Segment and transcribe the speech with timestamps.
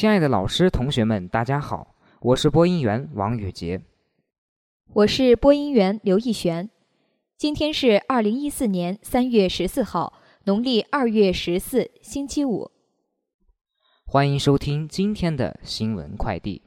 [0.00, 3.82] 亲爱的老师、同学们，大家好，我是播音员王宇杰。
[4.94, 6.70] 我是播音员刘逸璇。
[7.36, 12.70] 今天是二零一四年三月十四号，农历二月十四，星期五。
[14.06, 16.62] 欢迎收听今天的新闻快递。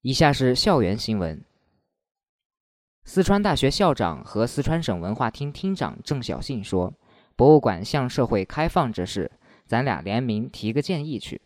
[0.00, 1.44] 以下是校园新闻。
[3.04, 6.94] 四川大学校长和四川省文化厅厅长郑晓信说
[7.36, 9.30] ：“博物馆向社会开放这事，
[9.66, 11.42] 咱俩联名提个建议去。”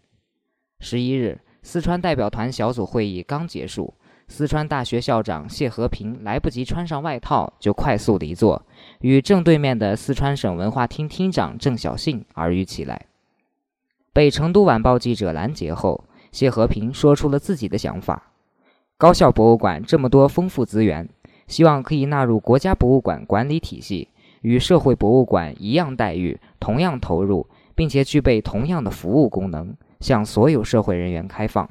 [0.81, 3.95] 十一日，四川代表团小组会议刚结束，
[4.29, 8.63] 四川大学校长谢和平来不及穿上外套，就快速离座，
[9.01, 13.07] 与正对面的四川省文化厅厅长郑晓信耳语起来。
[14.13, 18.33] 被成都晚报记者拦截后，谢和平说出了自己的想法：
[18.97, 21.09] 高校博物馆这么多丰富资源。
[21.49, 24.09] 希望可以纳入国家博物馆管理体系，
[24.43, 31.69] 与社会博物馆一样待遇，同样投入，并且具备同样的服务功能，向所有社会人员开放。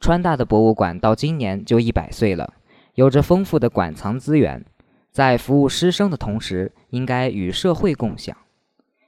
[0.00, 2.54] 川大的博物馆到今年就一百岁了，
[2.94, 4.64] 有着丰富的馆藏资源，
[5.10, 8.36] 在服务师生的同时，应该与社会共享。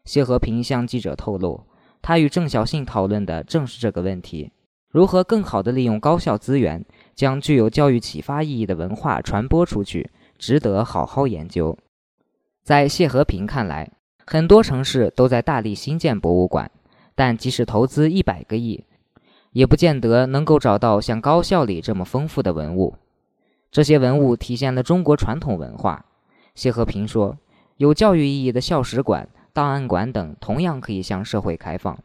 [0.04, 1.64] 谢和平向记者透露，
[2.02, 4.52] 他与郑晓信讨论的正是这个问题：
[4.90, 6.84] 如何更好地利用高校资源。
[7.14, 11.78] 将具有教育启发意义的文化传播出去，值得好好研究。
[12.64, 13.88] 在谢和平看来，
[14.26, 16.68] 很多城市都在大力新建博物馆，
[17.14, 18.84] 但即使投资一百个亿，
[19.52, 22.96] 也不见得能够找到像高校里这么丰富的文物。
[23.70, 26.04] 这些文物体现了中国传统文化。
[26.54, 27.36] 谢和平说
[27.78, 31.98] ：“有教育意义的校史馆、档案馆等，同样可以向社会开放。”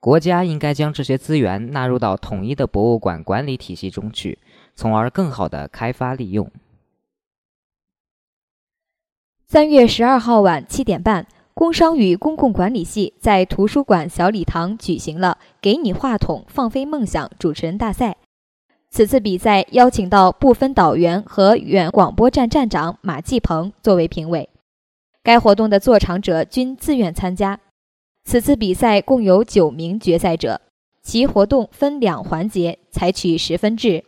[0.00, 4.38] 国家应该将这些资源纳入到统一的博物馆管理体系中去，
[4.74, 6.50] 从而更好的开发利用。
[9.46, 18.16] 三月十二号晚七点半，工商与公共管理系在图书馆小礼堂举行了“给你话筒，放飞梦想”主持人大赛。
[18.90, 24.48] 此次比赛邀请到部分导员和原广播站站长马继鹏作为评委。
[25.22, 27.60] 该活动的作场者均自愿参加。
[28.24, 30.60] 此次比赛共有九名决赛者，
[31.02, 34.04] 其活动分两环节，采取十分制。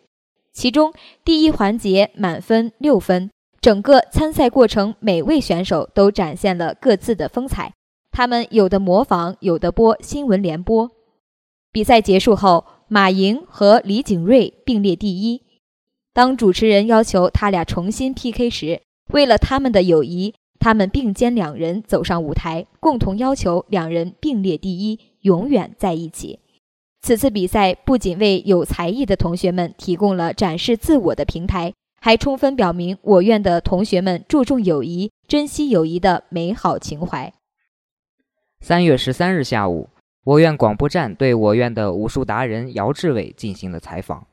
[0.52, 0.92] 其中
[1.24, 3.30] 第一环节满分六分，
[3.62, 7.72] 整个参赛过程每位选手都展现了各自的风采，
[8.10, 10.90] 他们有的模仿，有的播新闻联播。
[11.70, 15.42] 比赛结束后，马莹和李景瑞并列第一。
[16.12, 20.34] 当主持人要求他俩重新 PK 时，为了他们的友谊。
[20.58, 26.38] 他们并肩两人走上舞台，共同要求两人并列第一，永远在一起。
[27.00, 31.74] 此次比赛不仅为有才艺的同学们提供了展示自我的平台，
[32.04, 37.32] 还充分表明我院的同学们注重友谊、珍惜友谊的美好情怀。
[38.60, 39.88] 三月十三日下午，
[40.24, 44.26] 我院广播站对我院的武术达人姚志伟进行了采访。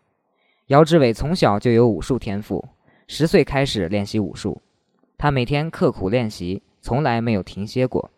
[0.69, 2.67] 姚志伟从小就有武术天赋，
[3.07, 4.59] 十岁开始练习武术。
[5.15, 8.09] 他每天刻苦练习，从来没有停歇过。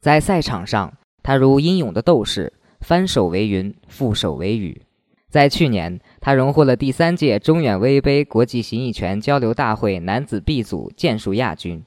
[0.00, 0.92] 在赛场上，
[1.22, 4.82] 他如英勇的斗士，翻手为云，覆手为雨。
[5.30, 11.84] 在去年，他荣获了第三届中远威杯国际形意拳交流大会男子 B 组剑术亚军。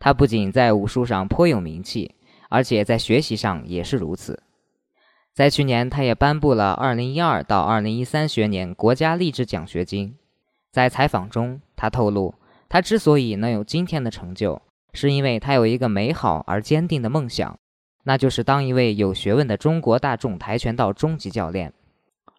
[0.00, 2.16] 他不仅在武术上颇有名气，
[2.48, 4.42] 而且在学习上也是如此。
[5.32, 10.16] 在去年，他也颁布了2012到2013学年国家励志奖学金。
[10.72, 12.34] 在采访中，他透露。
[12.68, 14.60] 他之所以能有今天的成就，
[14.94, 17.56] 是因为他有一个美好而坚定的梦想，
[18.02, 21.72] 那就是当一位有学问的中国大众跆拳道中级教练。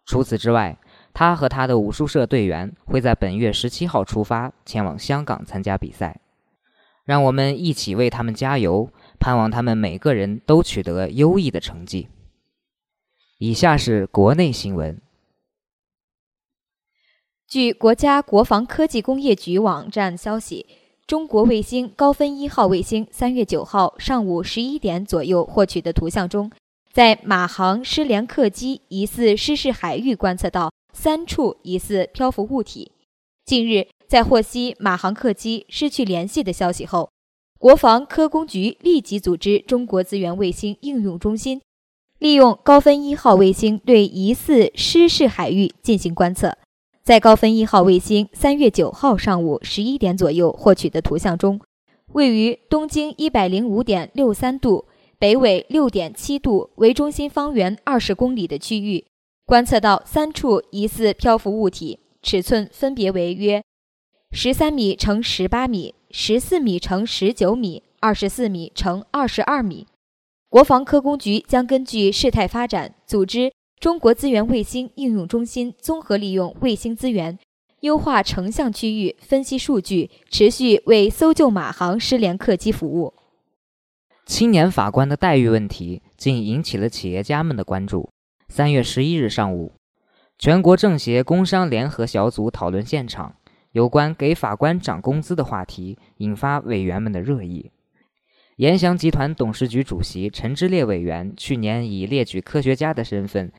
[0.04, 0.78] 除此之外，
[1.18, 6.20] 他和他的武术社队员会在本月十七号出发前往香港参加比赛。
[7.04, 12.06] 让我们一起为他们加油，盼望他们每个人都取得优异的成绩。
[13.38, 15.00] 以下是国内新闻。
[17.48, 20.66] 据国家国防科技工业局网站消息，
[21.04, 26.52] 中国卫星高分一号卫星三月九号上午十一点左右获取的图像中，
[26.92, 32.92] 在马航失联客机疑似失事海域观测到三处疑似漂浮物体。
[33.44, 37.10] 近日，在获悉马航客机失去联系的消息后，
[37.58, 41.60] 国防科工局立即组织中国资源卫星应用中心，
[42.18, 46.56] 利用高分一号卫星对疑似失事海域进行观测。
[47.02, 51.58] 在高分一号卫星三月九号上午十一点左右获取的图像中，
[52.12, 54.84] 位于东经一百零五点六三度、
[55.18, 59.06] 北纬六点七度为中心方圆二十公里的区域，
[59.48, 63.64] 观测到三处疑似漂浮物体，尺寸分别为约
[64.30, 69.86] 十三米乘十八米、十四米乘十九米、二十四米乘二十二米。
[70.50, 73.50] 国防科工局将根据事态发展，组织
[73.80, 77.38] 中国资源卫星应用中心综合利用卫星资源，
[77.80, 83.14] 优化成像区域分析数据，持续为搜救马航失联客机服务。
[84.26, 88.10] 青年法官的待遇问题竟引起了企业家们的关注。
[88.48, 89.74] 三月十一日上午，
[90.38, 93.36] 全国政协工商联合小组讨论现场，
[93.72, 97.70] 有关给法官涨工资的话题引发委员们的热议。
[98.56, 103.52] 延祥集团董事局主席陈之烈委员去年以列举科学家的身份。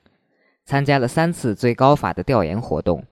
[0.65, 3.03] 参加了三次最高法的调研活动，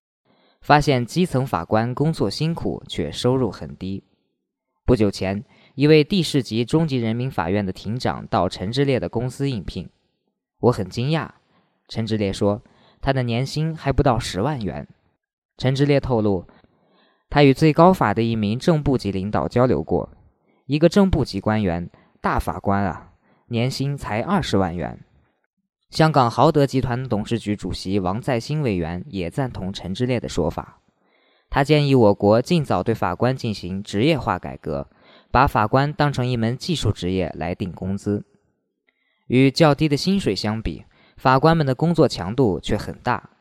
[0.62, 4.04] 发现基层法官工作辛苦，却收入很低。
[4.86, 9.90] 不久前，一位地市级中级人民法院的庭长到陈之烈的公司应聘，
[10.60, 11.30] 我很惊讶。
[11.88, 12.62] 陈之烈说，
[13.02, 14.88] 他的年薪还不到十万元。
[15.58, 16.46] 陈之烈透露，
[17.30, 20.10] 他与最高法的一名正部级领导交流过，
[20.66, 21.90] 一个正部级官员，
[22.22, 23.12] 大法官啊，
[23.48, 25.00] 年薪才二十万元。
[25.90, 30.82] 香港豪德集团董事局主席王在兴委员也赞同陈之烈的说法，
[31.50, 34.90] 他建议我国尽早对法官进行职业化改革，
[35.32, 38.26] 把法官当成一门技术职业来定工资。
[39.28, 40.84] 与较低的薪水相比，
[41.18, 43.32] 法官们的工作强度却很大。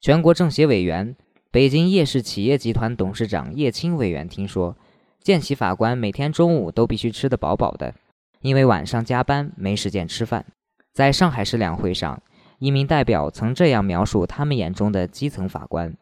[0.00, 1.16] 全国政协委员、
[1.50, 4.76] 北京叶氏企业集团董事长叶青委员听说，
[5.20, 7.94] 见习法官每天中午都必须吃得饱饱的，
[8.42, 10.44] 因为晚上加班没时间吃饭。
[10.92, 12.22] 在上海市两会上，
[12.58, 15.96] 一名代表曾这样描述他们眼中的基层法官：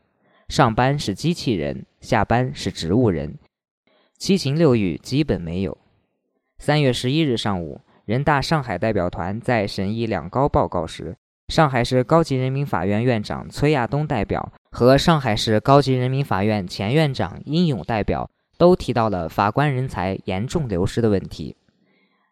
[0.49, 3.39] 上班是机器人，下班是植物人，
[4.19, 5.79] 七情六欲基本没有。
[6.59, 11.17] 三月十一日上午，人大上海代表团在审议两高报告时，
[11.49, 21.57] 上海市高级人民法院院长崔亚东代表和上海市高级人民法院前院长殷勇代表都提到了法官人才严重流失的问题。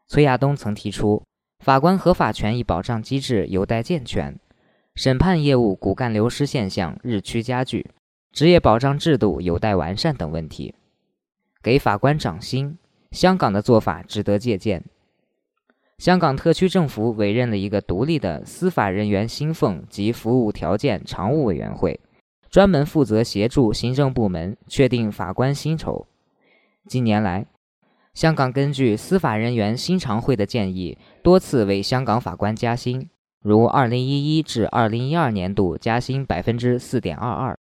[0.07, 1.23] 崔亚东曾提出。
[1.61, 4.39] 法官合法权益保障机制有待健全，
[4.97, 7.91] 审判业务骨干流失现象日趋加剧，
[8.33, 10.75] 职业保障制度有待完善等问题。
[11.63, 12.77] 给法官涨薪，
[13.13, 14.85] 香港的做法值得借鉴。
[16.05, 21.99] 香港特区政府委任了一个独立的司法人员薪俸及服务条件常务委员会，
[22.51, 26.07] 专门负责协助行政部门确定法官薪酬。
[26.87, 27.47] 近年来，
[28.13, 33.09] 香港根据司法人员薪常会的建议，多次为香港法官加薪，
[33.41, 37.59] 如2011至2012年度加薪百分之四点二二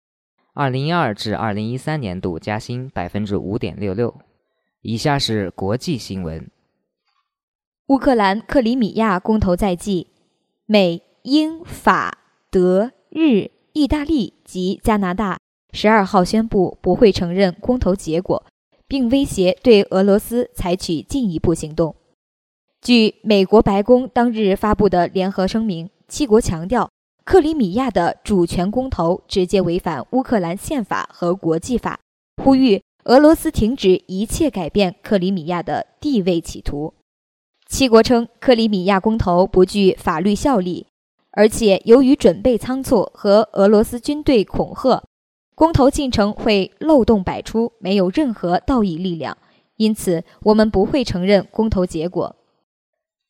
[0.54, 4.13] ，2012至2013年度加薪百分之五点六六。
[4.84, 6.48] 以下是国际新闻：
[7.88, 10.07] 乌克兰克里米亚公投在即，
[10.66, 12.18] 美、英、法、
[12.51, 15.39] 德、日、意大利及加拿大
[15.72, 18.44] 十二号宣布不会承认公投结果。
[18.89, 21.94] 并威胁对俄罗斯采取进一步行动。
[22.81, 26.89] 据美国白宫当日发布的联合声明，七国强调，
[27.25, 32.00] 克里米亚的主权公投直接违反乌克兰宪法和国际法，
[32.42, 36.94] 呼吁俄罗斯停止一切改变克里米亚的地位企图。
[37.69, 40.88] 七国称，克里米亚公投不具法律效力，
[41.32, 45.03] 而且由于准备仓促和俄罗斯军队恐吓。
[45.53, 49.38] 公投进程会漏洞百出，没有任何道义力量，
[49.75, 52.36] 因此我们不会承认公投结果。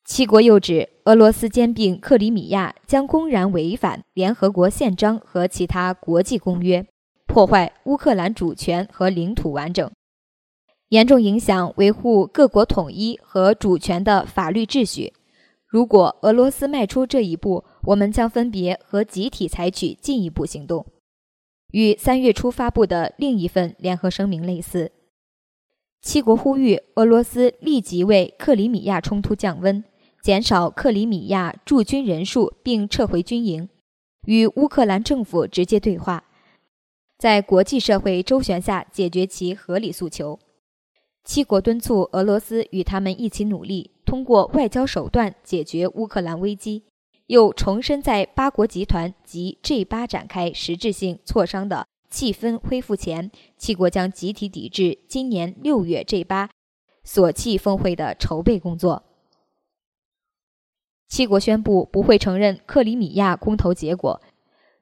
[0.06, 6.86] 七国又指，俄罗斯兼并克里米亚将公然违反联合国宪章和其他国际公约，
[7.26, 9.90] 破坏乌克兰主权和领土完整，
[10.90, 15.14] 严重影响维护各国统一和主权的法律秩序。
[15.66, 20.86] 如果俄罗斯迈出这一步，我们将分别和集体采取进一步行动。
[21.72, 24.94] 与三月初发布的另一份联合声明类似，
[26.02, 29.84] 七国呼吁俄罗斯立即为克里米亚冲突降温，
[30.22, 33.68] 减少克里米亚驻军人数，并撤回军营，
[34.26, 36.24] 与乌克兰政府直接对话，
[37.18, 40.40] 在国际社会周旋下解决其合理诉求。
[41.28, 46.84] 七国敦促俄罗斯与他们一起努力，通过外交手段解决乌克兰危机。
[47.26, 56.50] 又重申，在八国集团及 G 八展开实质性磋商的气氛恢复前，七国将集体抵制今年六月 G 八
[57.04, 59.04] 索契峰会的筹备工作。
[61.10, 64.22] 七国宣布不会承认克里米亚公投结果。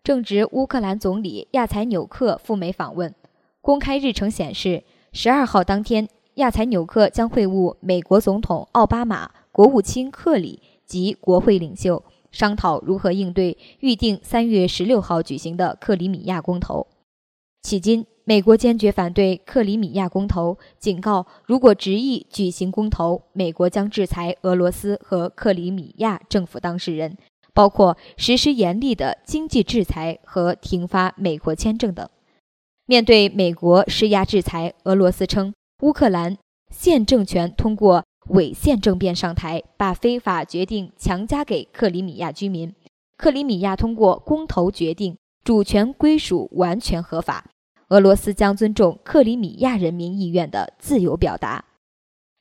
[0.04, 3.16] 正值乌克兰总理亚采纽克赴美访问，
[3.62, 12.04] 公开日程显示，十二号当天，亚采纽克将会晤美国总统奥巴马、国务卿克里及国会领袖。
[12.32, 16.86] 商讨如何应对预定三月十六号举行的克里米亚公投。
[17.64, 27.18] 迄今，美国坚决反对克里米亚公投，警告如果执意举行公投，美国将制裁俄罗斯和克里米亚政府当事人，
[27.54, 32.06] 包括实施严厉的经济制裁和停发美国签证等。
[32.86, 36.38] 面对美国施压制裁，俄罗斯称乌克兰
[36.70, 42.74] 现政权通过伪宪政变上台，把非法决定强加给克里米亚居民。
[43.18, 47.46] 克里米亚通过公投决定，主权归属完全合法。
[47.90, 51.66] 俄罗斯将尊重克里米亚人民意愿的自由表达。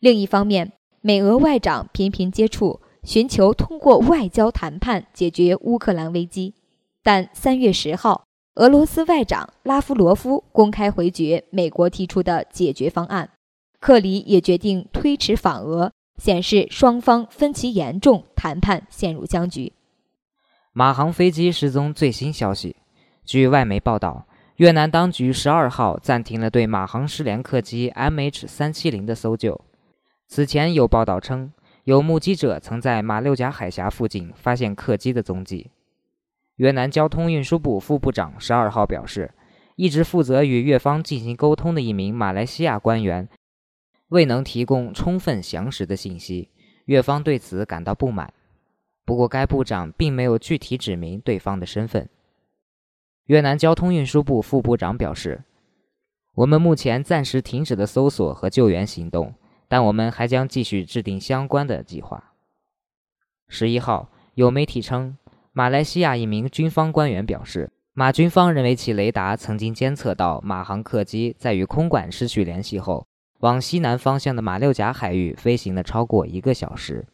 [0.00, 2.80] 另一方面，美俄外长频频接触。
[3.04, 6.54] 寻求通过外交谈判解决乌克兰危机，
[7.02, 8.24] 但三月十号，
[8.56, 13.30] 俄罗斯外长拉夫罗夫公开回绝美国提出的解决方案，
[13.80, 19.72] 克里也决定推迟访俄，显示双方分歧严重，谈判陷入僵局。
[20.72, 22.76] 马航飞机失踪最新消息，
[23.24, 24.24] 据外媒报道，
[24.56, 29.60] 越南当局十二号暂停了对马航失联客机 MH 三七零的搜救。
[30.28, 31.52] 此前有报道称。
[31.82, 35.70] 有目击者曾在马六甲海峡附近发现客机的踪迹。
[36.56, 39.34] 越南交通运输部副部长十二号表示，
[39.76, 43.28] 一直负责与越方进行沟通的一名马来西亚官员
[44.08, 46.50] 未能提供充分详实的信息，
[46.84, 48.32] 越方对此感到不满。
[49.04, 52.08] 不过，该部长并没有具体指明对方的身份。
[53.26, 55.44] 越南交通运输部副部长表示
[56.36, 59.34] ：“我们目前暂时停止了搜索和救援行动。”
[59.66, 62.34] 但我们还将继续制定相关的计划。
[63.48, 65.16] 十一号，有媒体称，
[65.56, 73.06] 马来西亚一名军方官员表示，马军方认为其雷达曾经监测到马航客机在与空管失去联系后，
[73.38, 77.06] 往西南方向的马六甲海域飞行了超过一个小时。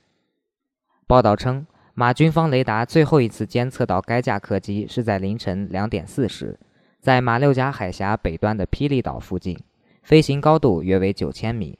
[1.06, 6.58] 报道称，马军方雷达最后一次监测到该架客机是在凌晨两点四十，
[6.98, 9.58] 在马六甲海峡北端的霹雳岛附近，
[10.02, 11.78] 飞行高度约为九千米。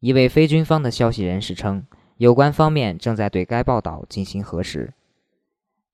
[0.00, 1.86] 一位非军方的消息人士称，
[2.18, 4.92] 有关方面正在对该报道进行核实。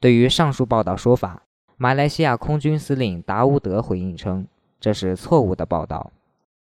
[0.05, 1.47] 对于上述报道说法，
[1.79, 4.47] 马来西亚空军司令达乌德回应称，
[4.79, 6.13] 这是错误的报道。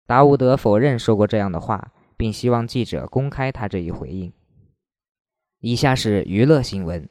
[0.07, 4.33] 达乌德否认说过这样的话，并希望记者公开他这一回应。
[5.59, 7.07] 以下是娱乐新闻。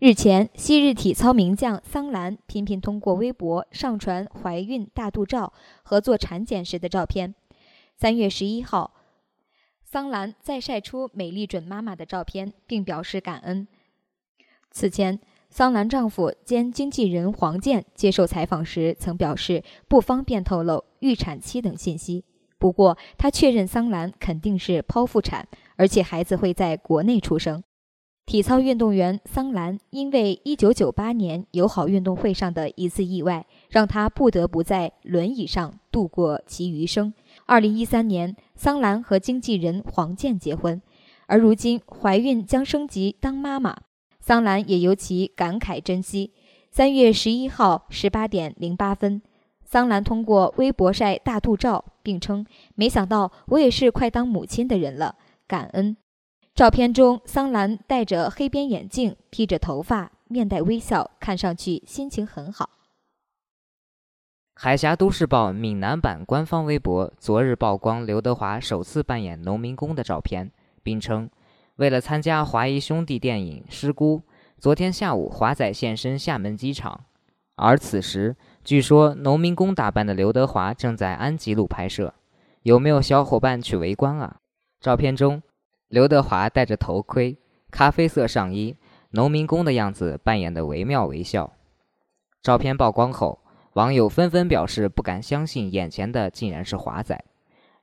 [0.00, 5.52] 日前，昔日体操名将桑兰频频通过微博上传怀孕大肚照
[5.84, 7.36] 和做产检时的照片。
[7.96, 8.92] 三月十一号，
[9.84, 13.68] 桑兰再晒出美丽准妈妈的照片，并表示感恩。
[14.76, 15.18] 此前，
[15.48, 22.26] 桑兰丈夫兼经纪人黄健接受采访时曾表示不方便透露预产期等信息，
[22.58, 27.62] 不过他确认桑兰肯定是剖腹产，而且孩子会在国内出生。
[28.26, 37.14] 体操运动员桑兰因为1998年友好运动会上的一次意外，让她不得不在轮椅上度过其余生。
[37.46, 40.82] 二零一三年，桑兰和经纪人黄健结婚，
[41.28, 43.78] 而如今怀孕将升级当妈妈，
[44.26, 46.32] 桑兰也尤其感慨珍惜。
[46.72, 49.22] 三月十一号十八点零八分，
[49.64, 55.14] 桑兰通过微博晒大肚照，并称：“没想到我也是快当母亲的人了，
[55.46, 55.96] 感恩。”
[56.56, 62.70] 照片中，桑兰戴着黑边眼镜，披着头发，面带微笑，看上去心情很好。
[64.54, 70.50] 海峡都市报闽南版官方微博昨日曝光刘德华首次扮演农民工的照片，
[70.82, 71.30] 并称，
[71.76, 74.18] 为了参加华谊兄弟电影《师姑》，
[74.58, 77.04] 昨天下午华仔现身厦门机场。
[77.54, 82.14] 而此时，据说农民工打扮的刘德华正在安吉路拍摄，
[82.62, 84.40] 有没有小伙伴去围观啊？
[84.80, 85.42] 照片中，
[85.88, 87.38] 刘德华戴着头盔、
[87.70, 88.76] 咖啡色上衣，
[89.10, 91.52] 农民工的样子扮演得惟妙惟肖。
[92.42, 93.40] 照片曝光后。
[93.74, 97.22] 网友纷纷表示不敢相信眼前的竟然是华仔，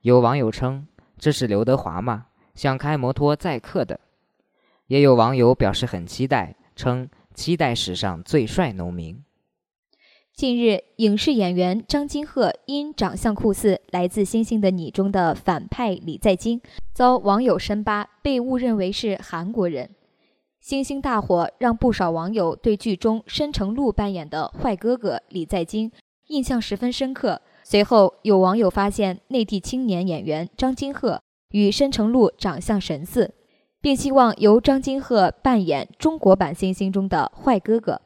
[0.00, 2.26] 有网友称这是刘德华吗？
[2.54, 4.00] 想开摩托载客的。
[4.86, 9.22] 也有网友表示很期待，称期待史上最帅农民。
[10.34, 16.60] 近日，影视演员张金鹤因长相酷似《来自星星的你》中的反派李在金，
[16.92, 19.90] 遭网友深扒，被误认为是韩国人。
[20.60, 25.92] 星星大火让不少网友对剧中申成禄扮演的坏哥哥李在金
[26.28, 27.40] 印象十分深刻。
[27.62, 33.34] 随后，有网友发现内地青年演员张金鹤与申成禄长相神似，
[33.80, 38.00] 并希望由张金鹤扮演中国版星星中的坏哥哥。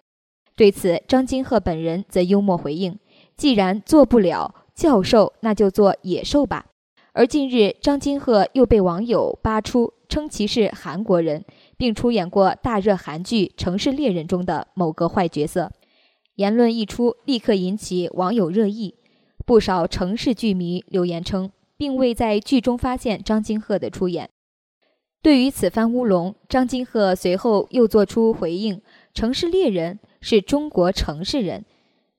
[0.56, 2.98] 对此，张金鹤本人则幽默回应
[3.36, 6.66] ：“既然做不了教授，那就做野兽吧。”
[7.14, 11.44] 而近日，张金鹤又被网友扒出称其是韩国人。
[11.78, 15.70] 并出演过大热韩剧《城市猎人》中的某个坏角色，
[16.34, 18.96] 言论一出，立刻引起网友热议。
[19.46, 24.28] 不少城市剧迷留言称，并未在剧中发现张金鹤的出演。
[25.22, 28.82] 对于此番乌龙，张金鹤随后又作出回应
[29.14, 31.64] ：“城市猎人是中国城市人。”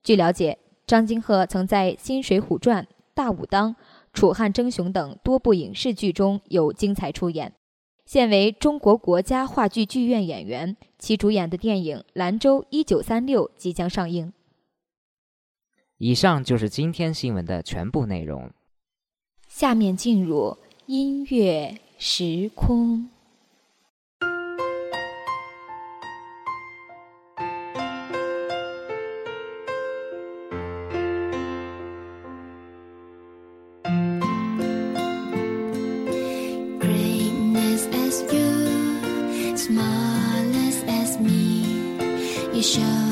[0.02, 2.82] 据了解，张金鹤曾在《新水浒传》
[3.14, 3.74] 《大武当》
[4.12, 7.54] 《楚汉争雄》等多部影视剧中有精彩出演，
[8.04, 10.76] 现为中国国家话剧剧院演员。
[10.98, 14.32] 其主演的电影《兰州一九三六》即将上映。
[15.96, 18.50] 以上就是今天新闻的全部内容。
[19.60, 23.10] 下面进入音乐时空。
[42.82, 43.09] Oh,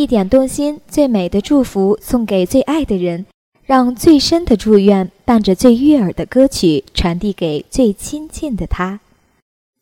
[0.00, 3.26] 一点动心，最美的祝福送给最爱的人，
[3.66, 9.00] 让最深的祝愿伴着最悦耳的歌曲传递给最亲近的他。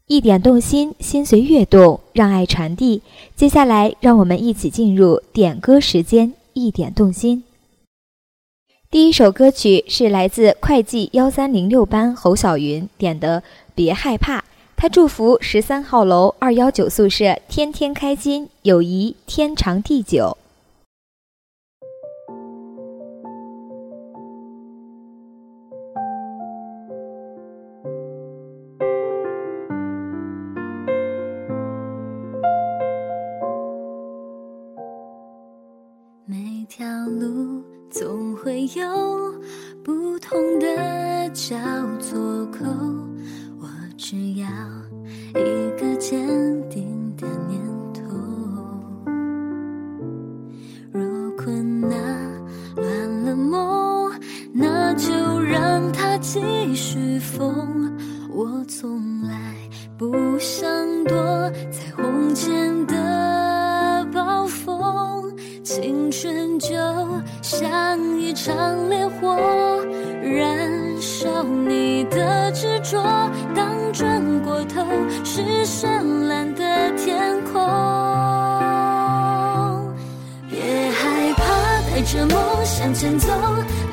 [0.09, 3.01] 一点动心，心随悦动，让爱传递。
[3.37, 6.33] 接下来，让我们一起进入点歌时间。
[6.53, 7.45] 一点动心。
[8.91, 13.41] 第一首歌曲是来自会计幺三零六班侯小云点的
[13.77, 14.41] 《别害怕》，
[14.81, 20.39] 他祝福十三号楼二幺九宿舍天天开心，友谊天长地久。
[36.25, 39.35] 每条路总会有
[39.83, 41.57] 不同的角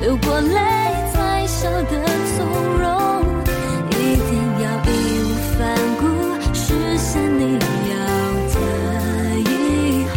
[0.00, 0.54] 流过泪
[1.12, 2.04] 才笑得
[2.36, 2.46] 从
[2.78, 2.86] 容
[3.90, 4.30] 一定
[4.62, 4.88] 要义
[5.22, 5.26] 无
[5.56, 5.58] 反
[6.00, 6.02] 顾
[6.54, 7.54] 实现你
[7.90, 7.96] 要
[8.54, 8.58] 的
[9.40, 10.04] 以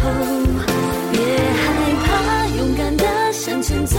[1.12, 1.64] 别害
[2.04, 3.98] 怕勇敢的向前走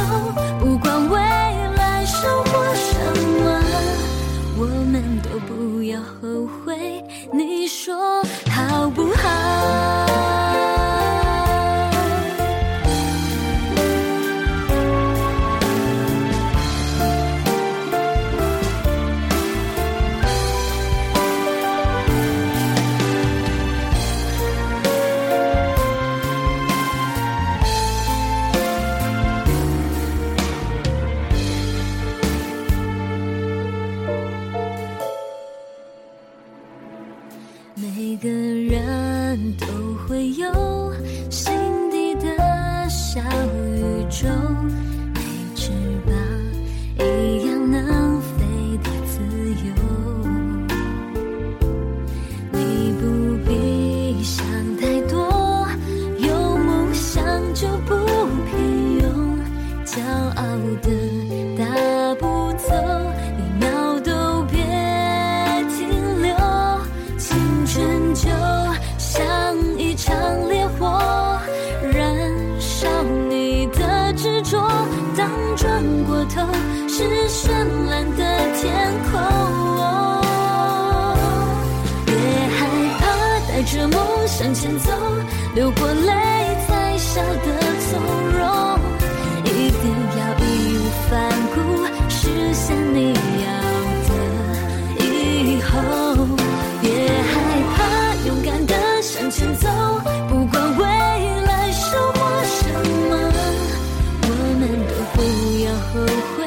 [106.05, 106.45] 不会，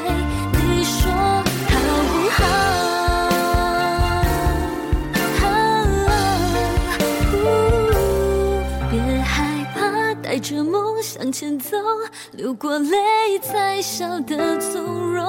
[0.53, 1.11] 你说
[1.69, 1.73] 好
[2.09, 2.39] 不好？
[8.89, 9.33] 别害
[9.73, 9.79] 怕
[10.21, 11.77] 带着梦向前走，
[12.31, 15.23] 流过泪才晓得从容。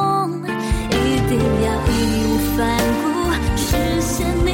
[0.91, 0.95] 一
[1.29, 1.91] 定要义
[2.27, 2.59] 无反
[3.03, 3.05] 顾，
[3.57, 3.67] 实
[4.01, 4.49] 现你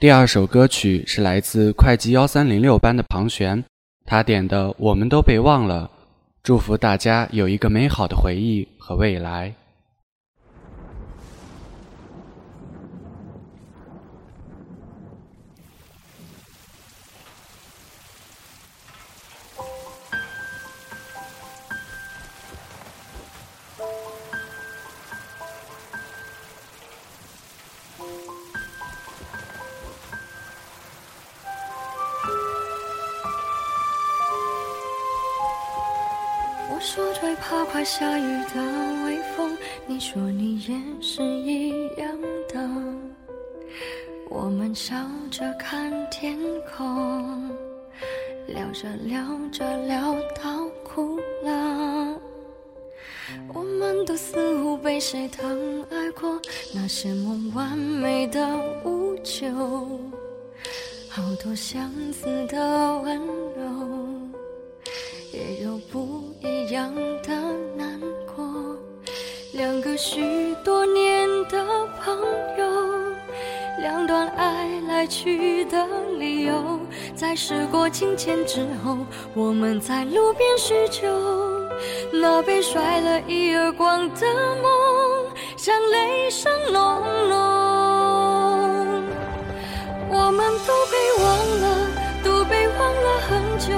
[0.00, 3.64] 第二首歌曲是来自会计幺三零六班的庞璇，
[4.06, 5.90] 他点的《我们都被忘了》，
[6.40, 9.52] 祝福大家有一个美好的回忆和未来。
[53.78, 56.40] 们都似乎被谁疼爱过，
[56.74, 58.46] 那些梦完美的
[58.84, 59.48] 无救，
[61.08, 63.62] 好多相似的温柔，
[65.32, 67.32] 也有不一样的
[67.76, 68.00] 难
[68.34, 68.76] 过。
[69.52, 71.64] 两个许多年的
[72.00, 72.16] 朋
[72.58, 72.64] 友，
[73.80, 75.86] 两段爱来去的
[76.18, 76.78] 理由，
[77.14, 78.98] 在时过境迁之后，
[79.34, 81.47] 我们在路边叙旧。
[82.12, 84.26] 那被甩了一耳光的
[84.62, 84.70] 梦，
[85.56, 87.38] 像雷声隆隆。
[90.10, 91.26] 我们都被忘
[91.60, 91.66] 了，
[92.24, 93.72] 都被忘了很久。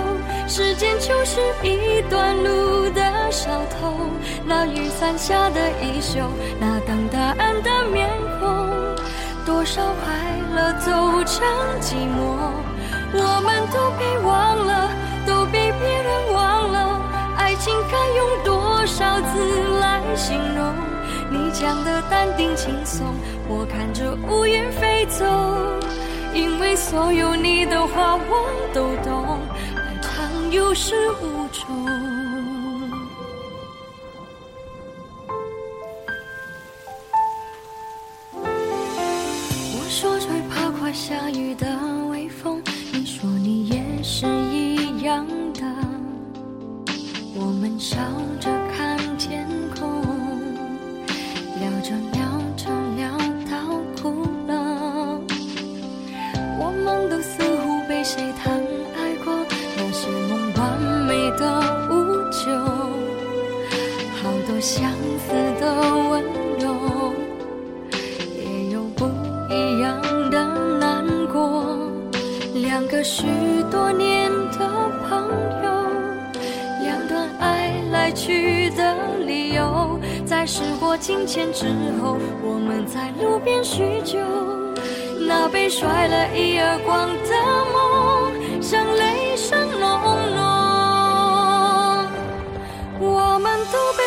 [0.49, 3.95] 时间就是一段路的小偷。
[4.45, 6.21] 那雨伞下的衣袖，
[6.59, 8.09] 那等答案的面
[8.41, 8.97] 孔，
[9.47, 10.13] 多少快
[10.55, 10.91] 乐走
[11.25, 11.47] 成
[11.81, 12.19] 寂寞。
[13.13, 14.91] 我们都被忘了，
[15.27, 16.50] 都被别人忘。
[17.61, 20.75] 情该用多少字来形容？
[21.31, 23.14] 你讲的淡定轻松，
[23.49, 25.27] 我看着乌云飞走。
[26.33, 29.38] 因为所有你的话我都懂，
[29.77, 31.39] 爱长有始无
[80.51, 81.67] 时过境迁之
[82.03, 84.19] 后，我们在路边叙旧。
[85.21, 87.15] 那被甩了一耳光的
[87.73, 89.81] 梦，像雷声隆
[90.35, 90.43] 隆。
[92.99, 94.03] 我们都被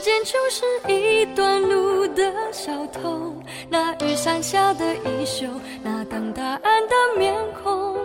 [0.00, 3.34] 时间就是一段路的小偷，
[3.68, 5.46] 那雨伞下的衣袖，
[5.82, 7.98] 那等答案的面孔，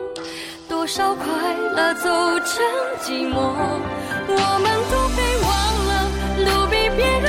[0.67, 1.25] 多少快
[1.73, 2.65] 乐走成
[2.99, 3.38] 寂寞。
[4.27, 5.47] 我们都被忘
[5.88, 5.91] 了，
[6.45, 7.24] 都比别人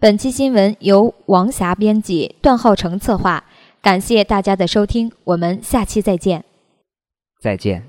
[0.00, 3.44] 本期新闻由王霞编辑，段浩成策划。
[3.82, 6.42] 感谢大家的收听，我们下期再见。
[7.38, 7.82] 再见。